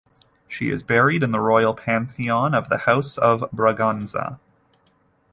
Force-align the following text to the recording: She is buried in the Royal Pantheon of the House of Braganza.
She 0.47 0.71
is 0.71 0.81
buried 0.81 1.21
in 1.21 1.31
the 1.31 1.39
Royal 1.39 1.75
Pantheon 1.75 2.55
of 2.55 2.69
the 2.69 2.79
House 2.89 3.19
of 3.19 3.41
Braganza. 3.51 4.39